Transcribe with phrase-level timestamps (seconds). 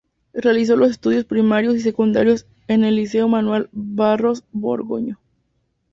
[0.33, 5.19] Realizó los estudios primarios y secundarios en el Liceo Manuel Barros Borgoño.